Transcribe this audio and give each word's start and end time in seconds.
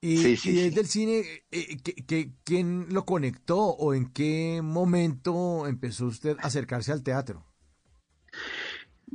Y, 0.00 0.16
Sí, 0.22 0.36
sí, 0.36 0.50
y 0.50 0.52
sí. 0.56 0.70
desde 0.70 0.80
el 0.80 0.86
cine, 0.86 1.24
eh, 1.50 1.76
¿qué- 1.82 1.94
qué- 2.06 2.32
quién 2.44 2.86
lo 2.92 3.04
conectó 3.06 3.58
o 3.58 3.94
en 3.94 4.12
qué 4.12 4.60
momento 4.62 5.66
empezó 5.66 6.06
usted 6.06 6.36
a 6.40 6.46
acercarse 6.46 6.92
al 6.92 7.02
teatro? 7.02 7.44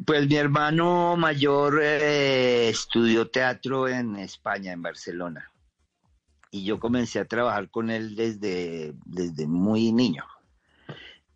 Pues 0.05 0.27
mi 0.27 0.35
hermano 0.35 1.16
mayor 1.17 1.80
eh, 1.84 2.70
estudió 2.70 3.30
teatro 3.30 3.88
en 3.88 4.16
España, 4.16 4.71
en 4.71 4.81
Barcelona. 4.81 5.52
Y 6.52 6.63
yo 6.66 6.80
comencé 6.80 7.20
a 7.20 7.26
trabajar 7.26 7.70
con 7.70 7.90
él 7.90 8.16
desde, 8.16 8.93
desde 9.05 9.48
muy 9.48 9.91
niño. 9.93 10.26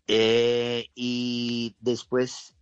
Eh, 0.08 0.86
y 0.94 1.76
después, 1.80 2.54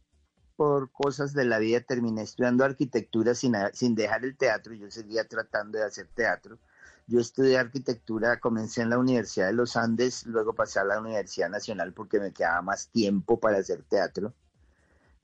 por 0.57 0.91
cosas 0.93 1.35
de 1.35 1.45
la 1.45 1.59
vida, 1.59 1.80
terminé 1.80 2.23
estudiando 2.23 2.65
arquitectura 2.65 3.35
sin, 3.35 3.55
sin 3.73 3.95
dejar 3.95 4.24
el 4.24 4.37
teatro. 4.37 4.74
Yo 4.74 4.91
seguía 4.91 5.27
tratando 5.27 5.79
de 5.79 5.85
hacer 5.85 6.09
teatro. 6.15 6.59
Yo 7.07 7.21
estudié 7.21 7.59
arquitectura, 7.59 8.41
comencé 8.41 8.81
en 8.83 8.91
la 8.91 8.99
Universidad 8.99 9.47
de 9.49 9.53
los 9.53 9.77
Andes, 9.77 10.24
luego 10.27 10.55
pasé 10.55 10.80
a 10.80 10.85
la 10.85 11.01
Universidad 11.01 11.51
Nacional 11.51 11.93
porque 11.93 12.19
me 12.21 12.33
quedaba 12.33 12.63
más 12.63 12.88
tiempo 12.88 13.38
para 13.41 13.59
hacer 13.59 13.83
teatro 13.83 14.35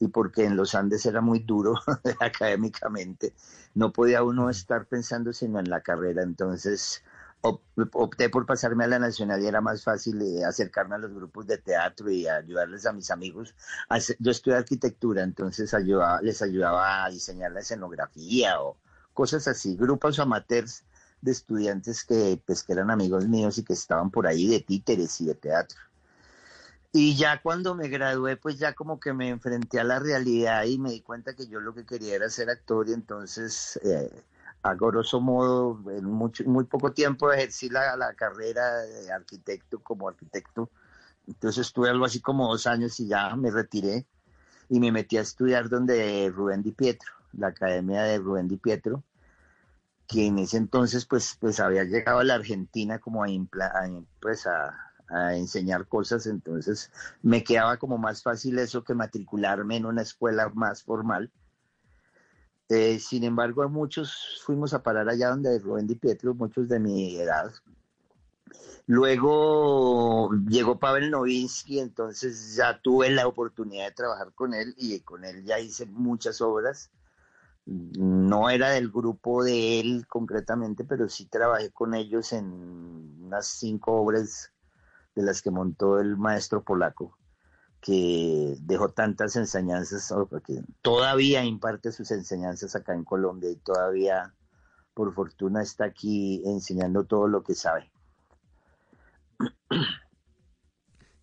y 0.01 0.09
porque 0.09 0.45
en 0.45 0.57
los 0.57 0.75
Andes 0.75 1.07
era 1.07 1.21
muy 1.21 1.41
duro 1.41 1.75
académicamente. 2.21 3.35
No 3.75 3.93
podía 3.93 4.23
uno 4.25 4.51
estar 4.51 4.87
pensando 4.87 5.33
sino 5.33 5.61
en 5.61 5.71
la 5.71 5.83
carrera, 5.83 6.23
entonces 6.23 7.05
op- 7.43 7.63
opté 7.95 8.31
por 8.31 8.47
pasarme 8.47 8.85
a 8.85 8.89
la 8.89 8.99
Nacional 8.99 9.43
y 9.43 9.47
era 9.49 9.61
más 9.63 9.85
fácil 9.85 10.21
eh, 10.23 10.45
acercarme 10.45 10.97
a 10.97 10.99
los 10.99 11.13
grupos 11.15 11.47
de 11.47 11.59
teatro 11.59 12.11
y 12.11 12.29
ayudarles 12.29 12.87
a 12.87 12.93
mis 12.93 13.11
amigos. 13.11 13.55
Yo 14.19 14.31
estudié 14.31 14.57
arquitectura, 14.57 15.23
entonces 15.23 15.75
ayudaba- 15.75 16.21
les 16.23 16.43
ayudaba 16.43 17.05
a 17.05 17.11
diseñar 17.11 17.53
la 17.53 17.61
escenografía 17.61 18.61
o 18.63 18.77
cosas 19.15 19.49
así, 19.49 19.77
grupos 19.77 20.19
amateurs 20.19 20.85
de 21.21 21.33
estudiantes 21.33 22.05
que, 22.05 22.41
pues, 22.47 22.63
que 22.63 22.73
eran 22.73 22.91
amigos 22.91 23.27
míos 23.29 23.59
y 23.59 23.65
que 23.65 23.73
estaban 23.73 24.11
por 24.11 24.27
ahí 24.27 24.49
de 24.49 24.61
títeres 24.61 25.21
y 25.21 25.27
de 25.27 25.35
teatro. 25.35 25.79
Y 26.93 27.17
ya 27.17 27.41
cuando 27.41 27.75
me 27.75 27.89
gradué, 27.89 28.37
pues 28.37 28.59
ya 28.59 28.73
como 28.73 28.99
que 28.99 29.13
me 29.13 29.29
enfrenté 29.29 29.79
a 29.79 29.85
la 29.85 30.01
realidad 30.01 30.65
y 30.65 30.79
me 30.79 30.91
di 30.91 31.03
cuenta 31.03 31.35
que 31.35 31.47
yo 31.47 31.61
lo 31.61 31.73
que 31.73 31.87
quería 31.87 32.17
era 32.17 32.29
ser 32.29 32.51
actor 32.51 32.89
y 32.89 32.93
entonces, 32.93 33.79
eh, 33.85 34.11
a 34.63 34.75
grosso 34.75 35.21
modo, 35.21 35.81
en 35.91 36.05
mucho, 36.05 36.43
muy 36.45 36.65
poco 36.65 36.93
tiempo 36.93 37.33
ejercí 37.33 37.69
la, 37.69 37.97
la 37.97 38.15
carrera 38.15 38.79
de 38.79 39.13
arquitecto 39.13 39.79
como 39.81 40.09
arquitecto. 40.09 40.69
Entonces 41.29 41.69
estuve 41.69 41.91
algo 41.91 42.07
así 42.07 42.21
como 42.21 42.49
dos 42.49 42.67
años 42.67 42.99
y 42.99 43.07
ya 43.07 43.37
me 43.37 43.53
retiré 43.53 44.05
y 44.69 44.81
me 44.81 44.91
metí 44.91 45.17
a 45.17 45.21
estudiar 45.21 45.69
donde 45.69 46.31
Rubén 46.35 46.63
Di 46.63 46.73
Pietro, 46.73 47.13
la 47.35 47.49
academia 47.49 48.03
de 48.03 48.19
Rubén 48.19 48.49
Di 48.49 48.57
Pietro, 48.57 49.05
que 50.11 50.27
en 50.27 50.39
ese 50.39 50.57
entonces 50.57 51.07
pues, 51.07 51.37
pues 51.39 51.61
había 51.61 51.85
llegado 51.85 52.19
a 52.19 52.25
la 52.25 52.35
Argentina 52.35 52.99
como 52.99 53.23
a, 53.23 53.29
a, 53.29 53.91
pues 54.21 54.47
a, 54.47 54.75
a 55.09 55.37
enseñar 55.37 55.87
cosas, 55.87 56.27
entonces 56.27 56.91
me 57.23 57.45
quedaba 57.45 57.77
como 57.77 57.97
más 57.97 58.23
fácil 58.23 58.59
eso 58.59 58.83
que 58.83 58.95
matricularme 58.95 59.77
en 59.77 59.87
una 59.87 60.03
escuela 60.03 60.49
más 60.49 60.83
formal. 60.83 61.31
Eh, 62.69 62.99
sin 63.01 63.25
embargo, 63.25 63.69
muchos 63.69 64.41
fuimos 64.45 64.75
a 64.75 64.83
parar 64.83 65.09
allá 65.09 65.31
donde 65.31 65.59
Rubén 65.59 65.87
Di 65.87 65.97
Pietro, 65.97 66.35
muchos 66.35 66.69
de 66.69 66.79
mi 66.79 67.17
edad. 67.17 67.53
Luego 68.87 70.31
llegó 70.49 70.79
Pavel 70.79 71.11
Novinsky, 71.11 71.79
entonces 71.79 72.57
ya 72.57 72.81
tuve 72.81 73.11
la 73.11 73.29
oportunidad 73.29 73.87
de 73.87 73.95
trabajar 73.95 74.33
con 74.35 74.55
él 74.55 74.75
y 74.77 74.99
con 75.01 75.25
él 75.25 75.45
ya 75.45 75.61
hice 75.61 75.87
muchas 75.87 76.41
obras. 76.41 76.91
No 77.67 78.51
era 78.51 78.71
del 78.71 78.91
grupo 78.91 79.45
de 79.45 79.81
él 79.81 80.07
concretamente, 80.09 80.85
pero 80.85 81.09
sí 81.09 81.27
trabajé 81.27 81.71
con 81.71 81.95
ellos 81.95 82.33
en 82.33 82.47
unas 83.23 83.47
cinco 83.47 83.93
obras 83.93 84.53
de 85.15 85.23
las 85.23 85.43
que 85.43 85.51
montó 85.51 86.01
el 86.01 86.17
maestro 86.17 86.63
polaco, 86.63 87.17
que 87.81 88.57
dejó 88.63 88.89
tantas 88.89 89.37
enseñanzas, 89.37 90.13
todavía 90.83 91.45
imparte 91.45 91.93
sus 91.93 92.11
enseñanzas 92.11 92.75
acá 92.75 92.95
en 92.95 93.05
Colombia 93.05 93.51
y 93.51 93.57
todavía, 93.57 94.35
por 94.95 95.15
fortuna, 95.15 95.63
está 95.63 95.85
aquí 95.85 96.43
enseñando 96.47 97.05
todo 97.05 97.29
lo 97.29 97.43
que 97.43 97.55
sabe. 97.55 97.91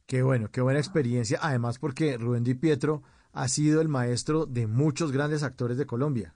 Qué 0.06 0.24
bueno, 0.24 0.50
qué 0.50 0.62
buena 0.62 0.80
experiencia. 0.80 1.40
Además, 1.42 1.80
porque 1.80 2.18
Rubén 2.18 2.46
Di 2.46 2.56
Pietro 2.56 3.04
ha 3.38 3.48
sido 3.48 3.82
el 3.82 3.88
maestro 3.88 4.46
de 4.46 4.66
muchos 4.66 5.12
grandes 5.12 5.44
actores 5.44 5.78
de 5.78 5.86
Colombia. 5.86 6.34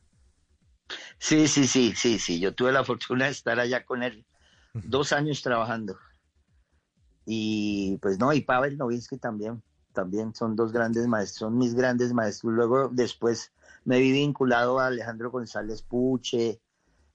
Sí, 1.17 1.47
sí, 1.47 1.67
sí, 1.67 1.93
sí, 1.95 2.19
sí. 2.19 2.39
Yo 2.39 2.53
tuve 2.53 2.71
la 2.71 2.83
fortuna 2.83 3.25
de 3.25 3.31
estar 3.31 3.59
allá 3.59 3.85
con 3.85 4.03
él 4.03 4.25
dos 4.73 5.11
años 5.11 5.41
trabajando. 5.41 5.97
Y 7.25 7.97
pues 8.01 8.19
no, 8.19 8.33
y 8.33 8.41
Pavel 8.41 8.77
Novinsky 8.77 9.17
también, 9.17 9.61
también 9.93 10.35
son 10.35 10.55
dos 10.55 10.71
grandes 10.71 11.07
maestros, 11.07 11.49
son 11.49 11.57
mis 11.57 11.73
grandes 11.73 12.13
maestros. 12.13 12.53
Luego 12.53 12.89
después 12.89 13.51
me 13.83 13.99
vi 13.99 14.11
vinculado 14.11 14.79
a 14.79 14.87
Alejandro 14.87 15.31
González 15.31 15.81
Puche, 15.81 16.61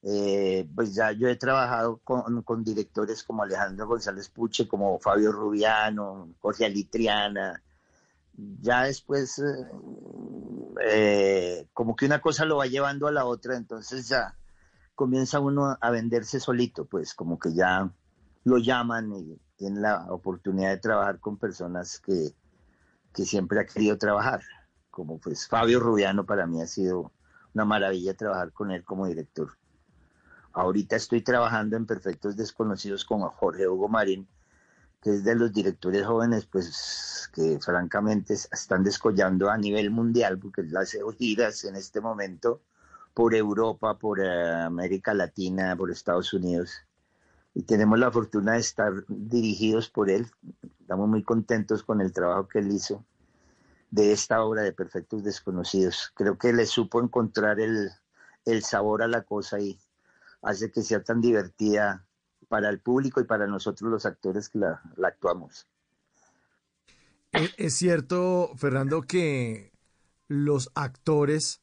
eh, 0.02 0.68
pues 0.74 0.94
ya 0.94 1.12
yo 1.12 1.28
he 1.28 1.36
trabajado 1.36 2.00
con, 2.02 2.42
con 2.42 2.64
directores 2.64 3.22
como 3.22 3.42
Alejandro 3.42 3.86
González 3.86 4.28
Puche, 4.30 4.66
como 4.66 4.98
Fabio 4.98 5.32
Rubiano, 5.32 6.28
Jorge 6.40 6.64
Alitriana. 6.64 7.62
Ya 8.36 8.84
después, 8.84 9.38
eh, 9.38 9.66
eh, 10.84 11.68
como 11.72 11.96
que 11.96 12.06
una 12.06 12.20
cosa 12.20 12.44
lo 12.44 12.58
va 12.58 12.66
llevando 12.66 13.06
a 13.06 13.12
la 13.12 13.24
otra, 13.24 13.56
entonces 13.56 14.08
ya 14.08 14.36
comienza 14.94 15.40
uno 15.40 15.76
a 15.80 15.90
venderse 15.90 16.40
solito, 16.40 16.84
pues 16.84 17.14
como 17.14 17.38
que 17.38 17.54
ya 17.54 17.90
lo 18.44 18.58
llaman 18.58 19.12
y 19.12 19.40
tiene 19.56 19.80
la 19.80 20.06
oportunidad 20.12 20.70
de 20.70 20.78
trabajar 20.78 21.18
con 21.18 21.38
personas 21.38 22.00
que, 22.00 22.34
que 23.14 23.24
siempre 23.24 23.60
ha 23.60 23.66
querido 23.66 23.96
trabajar, 23.96 24.40
como 24.90 25.18
pues 25.18 25.48
Fabio 25.48 25.80
Rubiano 25.80 26.26
para 26.26 26.46
mí 26.46 26.60
ha 26.60 26.66
sido 26.66 27.12
una 27.54 27.64
maravilla 27.64 28.14
trabajar 28.14 28.52
con 28.52 28.70
él 28.70 28.84
como 28.84 29.06
director. 29.06 29.56
Ahorita 30.52 30.96
estoy 30.96 31.22
trabajando 31.22 31.76
en 31.76 31.86
Perfectos 31.86 32.36
Desconocidos 32.36 33.04
con 33.04 33.20
Jorge 33.20 33.66
Hugo 33.66 33.88
Marín, 33.88 34.28
que 35.06 35.12
es 35.12 35.22
de 35.22 35.36
los 35.36 35.52
directores 35.52 36.04
jóvenes, 36.04 36.46
pues 36.46 37.30
que 37.32 37.60
francamente 37.60 38.34
están 38.34 38.82
descollando 38.82 39.48
a 39.48 39.56
nivel 39.56 39.92
mundial, 39.92 40.36
porque 40.36 40.62
él 40.62 40.76
hace 40.76 40.98
giras 41.16 41.62
en 41.62 41.76
este 41.76 42.00
momento 42.00 42.60
por 43.14 43.36
Europa, 43.36 43.96
por 43.96 44.18
eh, 44.18 44.64
América 44.64 45.14
Latina, 45.14 45.76
por 45.76 45.92
Estados 45.92 46.32
Unidos. 46.32 46.72
Y 47.54 47.62
tenemos 47.62 48.00
la 48.00 48.10
fortuna 48.10 48.54
de 48.54 48.58
estar 48.58 49.04
dirigidos 49.06 49.88
por 49.88 50.10
él. 50.10 50.26
Estamos 50.80 51.08
muy 51.08 51.22
contentos 51.22 51.84
con 51.84 52.00
el 52.00 52.12
trabajo 52.12 52.48
que 52.48 52.58
él 52.58 52.72
hizo 52.72 53.04
de 53.92 54.10
esta 54.10 54.42
obra 54.42 54.62
de 54.62 54.72
Perfectos 54.72 55.22
Desconocidos. 55.22 56.10
Creo 56.16 56.36
que 56.36 56.52
le 56.52 56.66
supo 56.66 57.00
encontrar 57.00 57.60
el, 57.60 57.90
el 58.44 58.64
sabor 58.64 59.04
a 59.04 59.06
la 59.06 59.22
cosa 59.22 59.60
y 59.60 59.78
hace 60.42 60.72
que 60.72 60.82
sea 60.82 61.04
tan 61.04 61.20
divertida 61.20 62.04
para 62.48 62.68
el 62.68 62.80
público 62.80 63.20
y 63.20 63.24
para 63.24 63.46
nosotros 63.46 63.90
los 63.90 64.06
actores 64.06 64.48
que 64.48 64.58
la, 64.58 64.80
actuamos. 65.04 65.66
Es, 67.32 67.54
es 67.56 67.74
cierto, 67.74 68.52
Fernando, 68.56 69.02
que 69.02 69.72
los 70.28 70.70
actores 70.74 71.60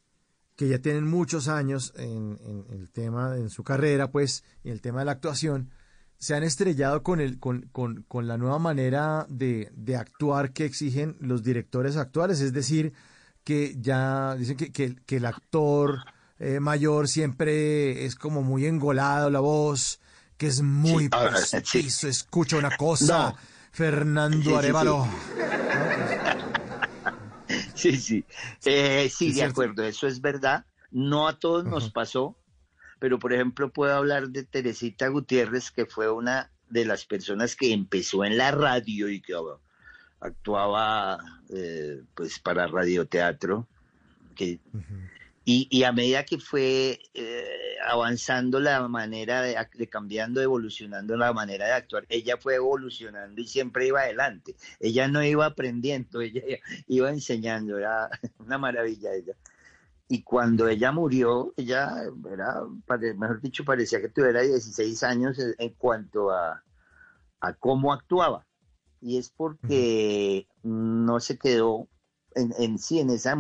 que 0.56 0.68
ya 0.68 0.80
tienen 0.80 1.08
muchos 1.08 1.48
años 1.48 1.94
en, 1.98 2.38
el 2.70 2.92
tema, 2.92 3.38
en 3.38 3.50
su 3.50 3.64
carrera, 3.64 4.12
pues, 4.12 4.44
en 4.64 4.72
el 4.72 4.82
tema 4.82 5.00
de 5.00 5.06
la 5.06 5.14
actuación, 5.14 5.72
se 6.18 6.36
han 6.36 6.44
estrellado 6.44 7.04
con, 7.04 7.20
el, 7.20 7.40
con, 7.40 7.64
con, 7.72 8.04
con 8.04 8.28
la 8.28 8.38
nueva 8.38 8.60
manera 8.60 9.26
de, 9.30 9.72
de, 9.74 9.98
actuar 9.98 10.54
que 10.54 10.66
exigen 10.66 11.18
los 11.20 11.44
directores 11.44 11.98
actuales. 11.98 12.40
Es 12.40 12.54
decir, 12.54 12.94
que 13.44 13.76
ya 13.80 14.36
dicen 14.36 14.56
que, 14.56 14.72
que, 14.72 14.96
que 14.96 15.18
el 15.18 15.26
actor 15.26 16.06
eh, 16.40 16.60
mayor 16.60 17.08
siempre 17.08 18.06
es 18.06 18.16
como 18.16 18.42
muy 18.42 18.66
engolado 18.66 19.30
la 19.30 19.40
voz, 19.40 20.00
que 20.38 20.48
es 20.48 20.62
muy 20.62 21.04
Sí, 21.06 21.10
postizo, 21.10 22.08
escucha 22.08 22.58
una 22.58 22.76
cosa. 22.76 23.30
No. 23.32 23.38
Fernando 23.72 24.58
Arevalo. 24.58 25.08
Sí, 27.76 27.98
sí. 27.98 28.26
Eh, 28.66 29.10
sí, 29.10 29.16
Sí, 29.18 29.28
de 29.28 29.34
cierto. 29.34 29.52
acuerdo, 29.52 29.84
eso 29.84 30.08
es 30.08 30.22
verdad. 30.22 30.66
No 30.92 31.28
a 31.28 31.38
todos 31.40 31.66
nos 31.66 31.92
pasó, 31.92 32.36
pero 33.00 33.20
por 33.20 33.34
ejemplo 33.34 33.72
puedo 33.72 33.94
hablar 33.96 34.30
de 34.30 34.44
Teresita 34.44 35.08
Gutiérrez, 35.08 35.70
que 35.72 35.86
fue 35.86 36.10
una 36.10 36.50
de 36.70 36.86
las 36.86 37.06
personas 37.06 37.56
que 37.56 37.74
empezó 37.74 38.24
en 38.26 38.38
la 38.38 38.52
radio 38.52 39.10
y 39.10 39.22
que 39.22 39.34
actuaba 40.20 41.20
eh, 41.50 42.02
pues 42.16 42.40
para 42.40 42.68
radioteatro, 42.68 43.68
que, 44.36 44.60
y, 45.46 45.84
a 45.84 45.92
medida 45.92 46.24
que 46.24 46.38
fue 46.38 47.00
eh, 47.14 47.76
avanzando 47.86 48.62
la 48.62 48.88
manera 48.88 49.42
de, 49.42 49.90
cambiando, 49.90 50.42
evolucionando 50.42 51.18
la 51.18 51.34
manera 51.34 51.66
de 51.66 51.74
actuar, 51.74 52.06
ella 52.08 52.38
fue 52.38 52.56
evolucionando 52.56 53.42
y 53.42 53.48
siempre 53.48 53.88
iba 53.88 54.02
adelante. 54.02 54.56
Ella 54.80 55.10
no 55.10 55.22
iba 55.22 55.46
aprendiendo, 55.46 56.22
ella 56.22 56.42
iba 56.88 57.10
enseñando, 57.10 57.78
era 57.78 58.10
una 58.40 58.58
maravilla 58.58 59.14
ella. 59.14 59.34
Y 60.08 60.24
cuando 60.24 60.70
ella 60.70 60.94
murió, 60.94 61.54
ella 61.58 62.04
era, 62.32 62.62
mejor 63.16 63.42
dicho, 63.42 63.66
parecía 63.66 64.00
que 64.00 64.10
tuviera 64.10 64.42
16 64.42 65.04
años 65.04 65.38
en 65.58 65.74
cuanto 65.74 66.32
a, 66.32 66.64
a 67.42 67.54
cómo 67.54 67.92
actuaba. 67.92 68.46
Y 69.02 69.18
es 69.18 69.30
porque 69.30 70.48
no 70.62 71.20
se 71.20 71.38
quedó 71.38 71.90
en, 72.36 72.78
sí, 72.78 73.00
en 73.00 73.10
esa... 73.10 73.36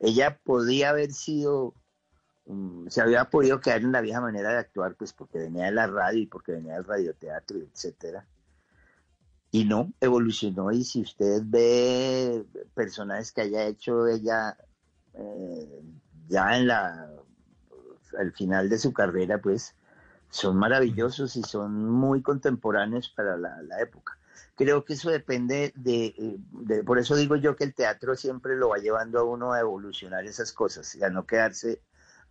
Ella 0.00 0.38
podía 0.44 0.90
haber 0.90 1.12
sido 1.12 1.74
Mm, 2.46 2.86
se 2.88 3.00
había 3.02 3.24
podido 3.28 3.60
quedar 3.60 3.82
en 3.82 3.92
la 3.92 4.00
vieja 4.00 4.20
manera 4.20 4.50
de 4.50 4.58
actuar, 4.58 4.94
pues 4.94 5.12
porque 5.12 5.38
venía 5.38 5.66
de 5.66 5.72
la 5.72 5.86
radio 5.88 6.20
y 6.20 6.26
porque 6.26 6.52
venía 6.52 6.74
del 6.74 6.84
radioteatro, 6.84 7.58
etcétera. 7.58 8.26
Y 9.50 9.64
no, 9.64 9.92
evolucionó 10.00 10.70
y 10.70 10.84
si 10.84 11.02
usted 11.02 11.42
ve 11.44 12.44
personajes 12.74 13.32
que 13.32 13.42
haya 13.42 13.64
hecho 13.66 14.06
ella 14.06 14.56
eh, 15.14 15.82
ya 16.28 16.56
en 16.56 16.68
la 16.68 17.10
al 18.18 18.32
final 18.32 18.68
de 18.68 18.78
su 18.78 18.92
carrera, 18.92 19.38
pues 19.38 19.74
son 20.30 20.56
maravillosos 20.56 21.36
y 21.36 21.42
son 21.42 21.90
muy 21.90 22.22
contemporáneos 22.22 23.08
para 23.08 23.36
la, 23.36 23.80
época. 23.80 24.18
Creo 24.54 24.84
que 24.84 24.94
eso 24.94 25.10
depende 25.10 25.72
de, 25.76 26.38
de, 26.50 26.84
por 26.84 26.98
eso 26.98 27.16
digo 27.16 27.36
yo 27.36 27.56
que 27.56 27.64
el 27.64 27.74
teatro 27.74 28.16
siempre 28.16 28.56
lo 28.56 28.70
va 28.70 28.78
llevando 28.78 29.18
a 29.18 29.24
uno 29.24 29.52
a 29.52 29.60
evolucionar 29.60 30.24
esas 30.24 30.52
cosas 30.52 30.94
y 30.94 31.04
a 31.04 31.10
no 31.10 31.26
quedarse 31.26 31.80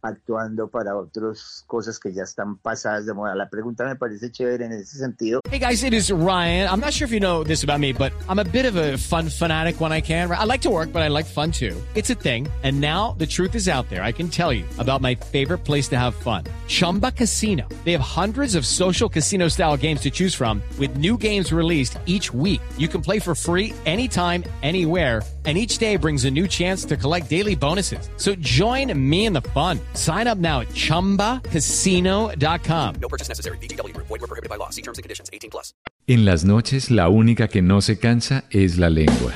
actuando 0.05 0.67
para 0.67 0.95
otras 0.95 1.63
cosas 1.67 1.99
que 1.99 2.13
ya 2.13 2.23
están 2.23 2.57
pasadas 2.57 3.05
de 3.05 3.13
moda. 3.13 3.35
La 3.35 3.49
pregunta 3.49 3.85
me 3.85 3.95
parece 3.95 4.31
chévere 4.31 4.65
en 4.65 4.73
ese 4.73 4.97
sentido. 4.97 5.41
Hey 5.49 5.59
guys, 5.59 5.83
it 5.83 5.93
is 5.93 6.11
Ryan. 6.11 6.69
I'm 6.69 6.79
not 6.79 6.93
sure 6.93 7.05
if 7.05 7.11
you 7.11 7.19
know 7.19 7.43
this 7.43 7.63
about 7.63 7.79
me, 7.79 7.93
but 7.93 8.11
I'm 8.29 8.39
a 8.39 8.43
bit 8.43 8.65
of 8.65 8.75
a 8.75 8.97
fun 8.97 9.29
fanatic 9.29 9.79
when 9.79 9.91
I 9.91 10.01
can. 10.01 10.29
I 10.31 10.43
like 10.45 10.61
to 10.61 10.69
work, 10.69 10.91
but 10.91 11.01
I 11.01 11.07
like 11.07 11.25
fun 11.25 11.51
too. 11.51 11.75
It's 11.95 12.09
a 12.09 12.15
thing. 12.15 12.47
And 12.63 12.81
now 12.81 13.15
the 13.17 13.25
truth 13.25 13.55
is 13.55 13.67
out 13.67 13.89
there. 13.89 14.03
I 14.03 14.11
can 14.11 14.29
tell 14.29 14.51
you 14.51 14.65
about 14.77 15.01
my 15.01 15.15
favorite 15.15 15.59
place 15.59 15.87
to 15.89 15.97
have 15.97 16.15
fun. 16.15 16.43
Chumba 16.67 17.11
Casino. 17.11 17.67
They 17.83 17.91
have 17.93 18.01
hundreds 18.01 18.55
of 18.55 18.65
social 18.65 19.07
casino 19.07 19.47
style 19.47 19.77
games 19.77 20.01
to 20.01 20.09
choose 20.09 20.33
from 20.35 20.61
with 20.79 20.97
new 20.97 21.17
games 21.17 21.53
released 21.53 21.97
each 22.05 22.33
week. 22.33 22.61
You 22.77 22.87
can 22.87 23.01
play 23.01 23.19
for 23.19 23.35
free 23.35 23.73
anytime, 23.85 24.43
anywhere 24.63 25.21
and 25.45 25.55
each 25.55 25.77
day 25.77 25.95
brings 25.95 26.25
a 26.25 26.31
new 26.31 26.47
chance 26.47 26.83
to 26.85 26.97
collect 26.97 27.29
daily 27.29 27.55
bonuses. 27.55 28.09
So 28.17 28.33
join 28.35 28.91
me 28.97 29.25
in 29.25 29.33
the 29.33 29.43
fun. 29.53 29.79
Sign 29.93 30.25
up 30.25 30.39
now 30.39 30.61
at 30.61 30.69
ChumbaCasino.com. 30.69 32.95
No 32.99 33.07
purchase 33.07 33.29
necessary. 33.29 33.59
BGW. 33.59 33.95
Void 33.97 34.09
were 34.09 34.17
prohibited 34.25 34.49
by 34.49 34.55
law. 34.55 34.71
See 34.71 34.81
terms 34.81 34.97
and 34.97 35.03
conditions. 35.03 35.29
18 35.31 35.51
plus. 35.51 35.75
En 36.07 36.25
las 36.25 36.45
noches, 36.45 36.89
la 36.89 37.09
única 37.09 37.47
que 37.47 37.61
no 37.61 37.81
se 37.81 37.99
cansa 37.99 38.45
es 38.49 38.79
la 38.79 38.89
lengua. 38.89 39.35